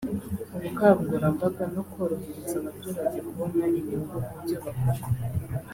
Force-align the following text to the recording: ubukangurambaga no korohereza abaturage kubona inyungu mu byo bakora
ubukangurambaga 0.55 1.63
no 1.75 1.83
korohereza 1.91 2.55
abaturage 2.61 3.17
kubona 3.27 3.63
inyungu 3.79 4.15
mu 4.25 4.35
byo 4.43 4.57
bakora 4.63 5.03